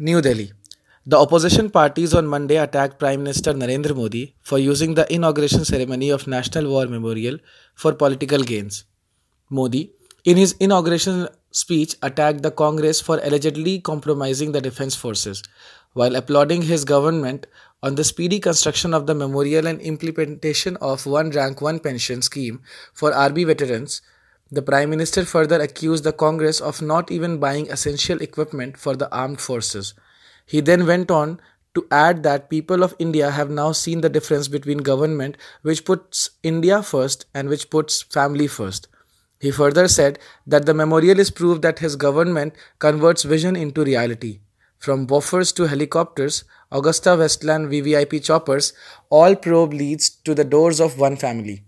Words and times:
New 0.00 0.20
Delhi. 0.20 0.52
The 1.06 1.18
opposition 1.18 1.70
parties 1.70 2.14
on 2.14 2.24
Monday 2.24 2.56
attacked 2.56 3.00
Prime 3.00 3.24
Minister 3.24 3.52
Narendra 3.52 3.96
Modi 3.96 4.36
for 4.42 4.56
using 4.56 4.94
the 4.94 5.12
inauguration 5.12 5.64
ceremony 5.64 6.10
of 6.10 6.28
National 6.28 6.70
War 6.70 6.86
Memorial 6.86 7.38
for 7.74 7.92
political 7.94 8.44
gains. 8.44 8.84
Modi, 9.50 9.90
in 10.24 10.36
his 10.36 10.52
inauguration 10.60 11.26
speech, 11.50 11.96
attacked 12.00 12.44
the 12.44 12.52
Congress 12.52 13.00
for 13.00 13.18
allegedly 13.24 13.80
compromising 13.80 14.52
the 14.52 14.60
defense 14.60 14.94
forces, 14.94 15.42
while 15.94 16.14
applauding 16.14 16.62
his 16.62 16.84
government 16.84 17.48
on 17.82 17.96
the 17.96 18.04
speedy 18.04 18.38
construction 18.38 18.94
of 18.94 19.08
the 19.08 19.16
memorial 19.16 19.66
and 19.66 19.80
implementation 19.80 20.76
of 20.76 21.06
one 21.06 21.30
rank 21.30 21.60
one 21.60 21.80
pension 21.80 22.22
scheme 22.22 22.62
for 22.94 23.12
army 23.12 23.42
veterans 23.42 24.00
the 24.50 24.62
Prime 24.62 24.88
Minister 24.90 25.24
further 25.24 25.60
accused 25.60 26.04
the 26.04 26.12
Congress 26.12 26.60
of 26.60 26.80
not 26.80 27.10
even 27.10 27.38
buying 27.38 27.70
essential 27.70 28.22
equipment 28.22 28.78
for 28.78 28.96
the 28.96 29.12
armed 29.14 29.40
forces. 29.40 29.94
He 30.46 30.60
then 30.60 30.86
went 30.86 31.10
on 31.10 31.40
to 31.74 31.86
add 31.90 32.22
that 32.22 32.48
people 32.48 32.82
of 32.82 32.94
India 32.98 33.30
have 33.30 33.50
now 33.50 33.72
seen 33.72 34.00
the 34.00 34.08
difference 34.08 34.48
between 34.48 34.78
government 34.78 35.36
which 35.62 35.84
puts 35.84 36.30
India 36.42 36.82
first 36.82 37.26
and 37.34 37.48
which 37.48 37.68
puts 37.68 38.02
family 38.02 38.46
first. 38.46 38.88
He 39.38 39.50
further 39.50 39.86
said 39.86 40.18
that 40.46 40.66
the 40.66 40.74
memorial 40.74 41.20
is 41.20 41.30
proof 41.30 41.60
that 41.60 41.78
his 41.78 41.94
government 41.94 42.54
converts 42.78 43.22
vision 43.24 43.54
into 43.54 43.84
reality. 43.84 44.40
From 44.78 45.06
Bofors 45.06 45.54
to 45.56 45.66
helicopters, 45.66 46.44
AgustaWestland 46.72 47.68
VVIP 47.68 48.24
choppers, 48.24 48.72
all 49.10 49.36
probe 49.36 49.74
leads 49.74 50.08
to 50.08 50.34
the 50.34 50.44
doors 50.44 50.80
of 50.80 50.98
one 50.98 51.16
family. 51.16 51.64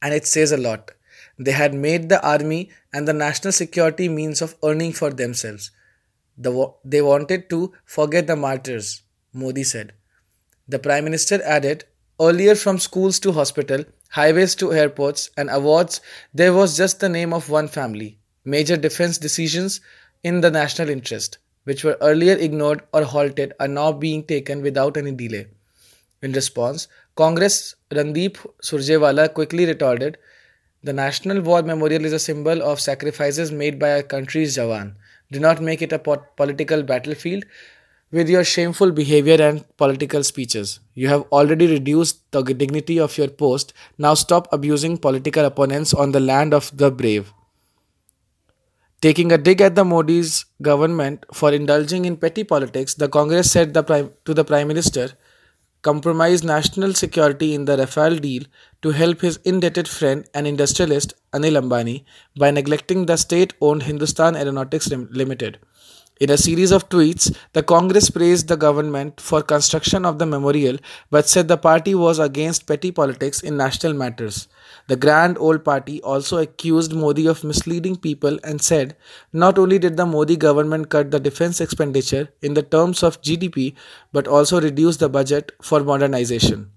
And 0.00 0.14
it 0.14 0.26
says 0.26 0.50
a 0.50 0.56
lot. 0.56 0.92
They 1.40 1.52
had 1.52 1.72
made 1.72 2.10
the 2.10 2.22
army 2.22 2.68
and 2.92 3.08
the 3.08 3.14
national 3.14 3.52
security 3.52 4.10
means 4.10 4.42
of 4.42 4.56
earning 4.62 4.92
for 4.92 5.10
themselves. 5.10 5.70
The, 6.36 6.70
they 6.84 7.00
wanted 7.00 7.48
to 7.48 7.72
forget 7.86 8.26
the 8.26 8.36
martyrs, 8.36 9.00
Modi 9.32 9.64
said. 9.64 9.94
The 10.68 10.78
Prime 10.78 11.04
Minister 11.04 11.42
added, 11.42 11.84
Earlier, 12.20 12.54
from 12.54 12.78
schools 12.78 13.18
to 13.20 13.32
hospital, 13.32 13.84
highways 14.10 14.54
to 14.56 14.74
airports, 14.74 15.30
and 15.38 15.48
awards, 15.48 16.02
there 16.34 16.52
was 16.52 16.76
just 16.76 17.00
the 17.00 17.08
name 17.08 17.32
of 17.32 17.48
one 17.48 17.68
family. 17.68 18.18
Major 18.44 18.76
defense 18.76 19.16
decisions 19.16 19.80
in 20.22 20.42
the 20.42 20.50
national 20.50 20.90
interest, 20.90 21.38
which 21.64 21.84
were 21.84 21.96
earlier 22.02 22.36
ignored 22.36 22.82
or 22.92 23.04
halted, 23.04 23.54
are 23.58 23.68
now 23.68 23.92
being 23.92 24.24
taken 24.24 24.60
without 24.60 24.98
any 24.98 25.12
delay. 25.12 25.46
In 26.20 26.32
response, 26.32 26.88
Congress 27.16 27.76
Randeep 27.90 28.36
Surjewala 28.62 29.32
quickly 29.32 29.64
retorted, 29.64 30.18
the 30.82 30.92
National 30.92 31.40
War 31.42 31.62
Memorial 31.62 32.04
is 32.04 32.12
a 32.12 32.18
symbol 32.18 32.62
of 32.62 32.80
sacrifices 32.80 33.52
made 33.52 33.78
by 33.78 33.92
our 33.92 34.02
country's 34.02 34.56
Jawan. 34.56 34.94
Do 35.30 35.38
not 35.38 35.60
make 35.60 35.82
it 35.82 35.92
a 35.92 35.98
political 35.98 36.82
battlefield 36.82 37.44
with 38.10 38.28
your 38.28 38.44
shameful 38.44 38.90
behavior 38.90 39.40
and 39.40 39.64
political 39.76 40.24
speeches. 40.24 40.80
You 40.94 41.08
have 41.08 41.22
already 41.30 41.66
reduced 41.66 42.30
the 42.32 42.42
dignity 42.42 42.98
of 42.98 43.16
your 43.18 43.28
post. 43.28 43.72
Now 43.98 44.14
stop 44.14 44.48
abusing 44.52 44.96
political 44.98 45.44
opponents 45.44 45.94
on 45.94 46.12
the 46.12 46.20
land 46.20 46.54
of 46.54 46.76
the 46.76 46.90
brave. 46.90 47.32
Taking 49.00 49.32
a 49.32 49.38
dig 49.38 49.60
at 49.60 49.76
the 49.76 49.84
Modi's 49.84 50.44
government 50.60 51.24
for 51.32 51.52
indulging 51.52 52.04
in 52.04 52.16
petty 52.16 52.44
politics, 52.44 52.94
the 52.94 53.08
Congress 53.08 53.50
said 53.50 53.72
the 53.74 54.12
to 54.24 54.34
the 54.34 54.44
Prime 54.44 54.68
Minister 54.68 55.10
compromised 55.82 56.44
national 56.44 56.94
security 56.94 57.54
in 57.54 57.64
the 57.64 57.76
Rafale 57.76 58.20
deal 58.20 58.42
to 58.82 58.90
help 58.90 59.20
his 59.20 59.38
indebted 59.44 59.88
friend 59.88 60.26
and 60.34 60.46
industrialist 60.46 61.14
Anil 61.32 61.60
Ambani 61.60 62.04
by 62.36 62.50
neglecting 62.50 63.06
the 63.06 63.16
state 63.16 63.54
owned 63.60 63.84
Hindustan 63.84 64.36
Aeronautics 64.36 64.90
Limited. 64.90 65.58
In 66.20 66.28
a 66.28 66.36
series 66.36 66.70
of 66.70 66.86
tweets, 66.90 67.34
the 67.54 67.62
Congress 67.62 68.10
praised 68.10 68.48
the 68.48 68.56
government 68.58 69.18
for 69.22 69.40
construction 69.40 70.04
of 70.04 70.18
the 70.18 70.26
memorial 70.26 70.76
but 71.08 71.26
said 71.26 71.48
the 71.48 71.56
party 71.56 71.94
was 71.94 72.18
against 72.18 72.66
petty 72.66 72.92
politics 72.92 73.40
in 73.40 73.56
national 73.56 73.94
matters. 73.94 74.46
The 74.88 74.96
Grand 74.96 75.38
Old 75.38 75.64
Party 75.64 76.02
also 76.02 76.36
accused 76.36 76.92
Modi 76.92 77.26
of 77.26 77.42
misleading 77.42 77.96
people 77.96 78.38
and 78.44 78.60
said 78.60 78.98
not 79.32 79.58
only 79.58 79.78
did 79.78 79.96
the 79.96 80.04
Modi 80.04 80.36
government 80.36 80.90
cut 80.90 81.10
the 81.10 81.18
defense 81.20 81.58
expenditure 81.58 82.28
in 82.42 82.52
the 82.52 82.62
terms 82.62 83.02
of 83.02 83.22
GDP 83.22 83.74
but 84.12 84.28
also 84.28 84.60
reduce 84.60 84.98
the 84.98 85.08
budget 85.08 85.52
for 85.62 85.82
modernization. 85.82 86.70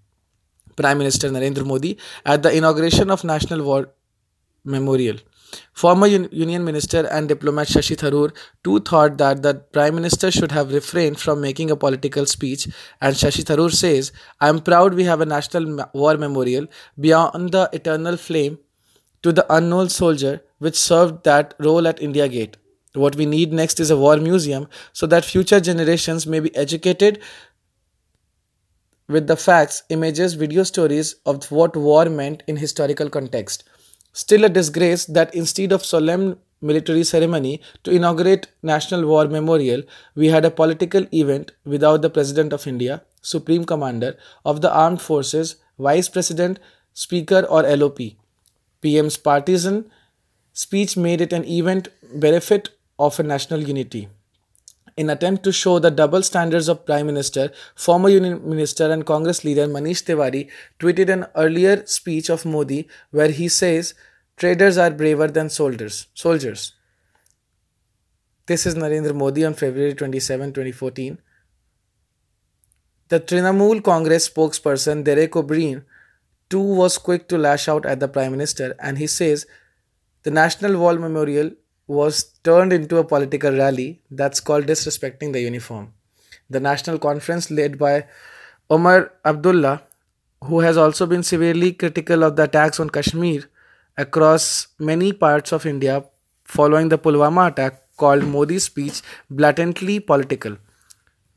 Prime 0.78 0.98
Minister 0.98 1.30
Narendra 1.30 1.66
Modi 1.66 1.98
at 2.26 2.44
the 2.44 2.56
inauguration 2.56 3.12
of 3.12 3.26
National 3.26 3.62
War 3.64 3.90
Memorial. 4.64 5.18
Former 5.74 6.08
Un- 6.08 6.30
Union 6.32 6.64
Minister 6.64 7.08
and 7.08 7.28
diplomat 7.28 7.68
Shashi 7.68 7.96
Tharoor 7.96 8.36
too 8.64 8.80
thought 8.80 9.18
that 9.18 9.44
the 9.44 9.56
Prime 9.56 9.96
Minister 9.96 10.32
should 10.32 10.52
have 10.52 10.74
refrained 10.74 11.20
from 11.20 11.42
making 11.42 11.72
a 11.72 11.76
political 11.76 12.26
speech, 12.26 12.68
and 13.02 13.16
Shashi 13.16 13.44
Tharoor 13.44 13.72
says, 13.72 14.12
I 14.40 14.50
am 14.50 14.60
proud 14.60 14.94
we 14.94 15.04
have 15.04 15.22
a 15.22 15.26
National 15.26 15.90
War 15.94 16.18
Memorial 16.18 16.68
beyond 17.00 17.52
the 17.52 17.70
eternal 17.74 18.18
flame 18.18 18.60
to 19.22 19.32
the 19.32 19.46
unknown 19.54 19.90
soldier 19.90 20.42
which 20.60 20.76
served 20.76 21.24
that 21.24 21.54
role 21.60 21.88
at 21.88 22.02
India 22.02 22.28
Gate. 22.28 22.58
What 22.94 23.16
we 23.16 23.26
need 23.26 23.52
next 23.52 23.80
is 23.80 23.90
a 23.90 23.98
war 23.98 24.18
museum 24.18 24.68
so 24.92 25.08
that 25.08 25.26
future 25.26 25.60
generations 25.60 26.28
may 26.28 26.40
be 26.40 26.56
educated 26.56 27.22
with 29.08 29.28
the 29.28 29.36
facts, 29.36 29.84
images, 29.90 30.34
video 30.36 30.64
stories 30.64 31.16
of 31.26 31.52
what 31.52 31.76
war 31.76 32.06
meant 32.06 32.44
in 32.48 32.56
historical 32.56 33.10
context. 33.10 33.64
Still 34.14 34.44
a 34.46 34.50
disgrace 34.50 35.06
that 35.06 35.34
instead 35.34 35.72
of 35.72 35.84
solemn 35.84 36.38
military 36.62 37.04
ceremony 37.04 37.62
to 37.84 37.92
inaugurate 37.92 38.48
National 38.62 39.06
War 39.06 39.28
Memorial, 39.28 39.84
we 40.16 40.28
had 40.28 40.46
a 40.46 40.52
political 40.52 41.06
event 41.12 41.52
without 41.66 42.02
the 42.02 42.10
President 42.10 42.54
of 42.54 42.68
India, 42.68 43.02
Supreme 43.22 43.66
Commander 43.66 44.16
of 44.46 44.62
the 44.62 44.72
Armed 44.72 45.02
Forces, 45.02 45.56
Vice 45.80 46.10
President, 46.10 46.60
Speaker, 46.94 47.42
or 47.50 47.64
LOP. 47.64 48.00
PM's 48.82 49.18
partisan 49.18 49.92
speech 50.54 50.96
made 50.96 51.20
it 51.20 51.34
an 51.34 51.44
event 51.46 51.88
benefit 52.14 52.70
of 53.00 53.20
a 53.20 53.24
national 53.24 53.62
unity. 53.62 54.10
In 54.96 55.10
attempt 55.10 55.44
to 55.44 55.52
show 55.52 55.80
the 55.80 55.90
double 55.90 56.22
standards 56.22 56.68
of 56.68 56.86
Prime 56.86 57.08
Minister, 57.08 57.52
former 57.76 58.10
Union 58.10 58.48
Minister 58.48 58.92
and 58.92 59.06
Congress 59.06 59.44
leader 59.44 59.68
Manish 59.68 60.04
Tiwari 60.04 60.50
tweeted 60.80 61.10
an 61.10 61.26
earlier 61.36 61.84
speech 61.86 62.30
of 62.30 62.46
Modi 62.46 62.88
where 63.10 63.30
he 63.30 63.48
says, 63.50 63.96
"Traders 64.38 64.78
are 64.78 64.92
braver 64.92 65.28
than 65.28 65.50
soldiers." 65.50 66.08
Soldiers. 66.14 66.74
This 68.46 68.66
is 68.68 68.76
Narendra 68.76 69.16
Modi 69.16 69.46
on 69.46 69.54
February 69.56 69.96
27, 69.96 70.54
2014. 70.54 71.18
The 73.08 73.20
Trinamool 73.20 73.84
Congress 73.84 74.30
spokesperson 74.30 75.04
Derek 75.04 75.36
O'Brien 75.36 75.86
too 76.50 76.62
was 76.82 76.98
quick 76.98 77.28
to 77.30 77.38
lash 77.38 77.68
out 77.68 77.86
at 77.86 78.00
the 78.00 78.08
Prime 78.08 78.32
Minister 78.32 78.76
and 78.80 78.98
he 78.98 79.08
says 79.08 79.46
the 80.24 80.32
National 80.32 80.78
War 80.78 80.96
Memorial 80.96 81.52
was 81.94 82.24
turned 82.44 82.74
into 82.74 82.98
a 82.98 83.04
political 83.04 83.52
rally 83.52 84.02
that's 84.12 84.40
called 84.40 84.66
disrespecting 84.66 85.34
the 85.34 85.42
uniform. 85.42 85.94
The 86.50 86.60
National 86.60 87.00
Conference, 87.00 87.50
led 87.50 87.78
by 87.78 88.06
Omar 88.70 89.12
Abdullah, 89.26 89.82
who 90.44 90.60
has 90.60 90.78
also 90.78 91.06
been 91.06 91.24
severely 91.24 91.72
critical 91.74 92.24
of 92.24 92.36
the 92.36 92.44
attacks 92.44 92.80
on 92.80 92.90
Kashmir 92.90 93.44
across 93.98 94.68
many 94.80 95.14
parts 95.14 95.54
of 95.54 95.66
India 95.66 96.04
following 96.44 96.90
the 96.90 96.98
Pulwama 96.98 97.52
attack, 97.52 97.80
called 97.98 98.24
Modi's 98.24 98.64
speech 98.64 99.02
blatantly 99.30 100.00
political. 100.00 100.58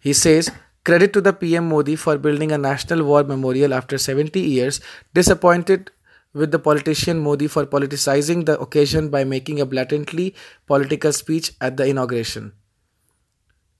He 0.01 0.13
says, 0.13 0.51
Credit 0.85 1.13
to 1.13 1.21
the 1.21 1.33
PM 1.33 1.69
Modi 1.69 1.97
for 1.97 2.17
building 2.17 2.53
a 2.53 2.59
national 2.59 3.05
war 3.05 3.25
memorial 3.25 3.75
after 3.75 3.99
70 3.99 4.41
years, 4.41 4.81
disappointed 5.15 5.91
with 6.37 6.53
the 6.53 6.59
politician 6.59 7.19
Modi 7.19 7.47
for 7.47 7.65
politicizing 7.65 8.45
the 8.45 8.61
occasion 8.61 9.09
by 9.09 9.25
making 9.25 9.61
a 9.61 9.67
blatantly 9.67 10.35
political 10.67 11.13
speech 11.13 11.53
at 11.61 11.77
the 11.79 11.87
inauguration. 11.87 12.53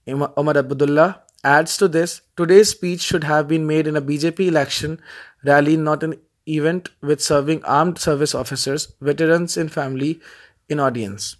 Omar 0.07 0.57
Abdullah 0.57 1.23
adds 1.43 1.77
to 1.77 1.87
this 1.87 2.21
today's 2.35 2.69
speech 2.69 3.01
should 3.01 3.23
have 3.23 3.47
been 3.47 3.67
made 3.67 3.87
in 3.87 3.95
a 3.95 4.01
BJP 4.01 4.47
election 4.47 4.99
rally, 5.43 5.77
not 5.77 6.03
an 6.03 6.15
event 6.47 6.89
with 7.01 7.21
serving 7.21 7.63
armed 7.63 7.99
service 7.99 8.33
officers, 8.33 8.93
veterans, 9.01 9.57
and 9.57 9.71
family 9.71 10.19
in 10.67 10.79
audience. 10.79 11.35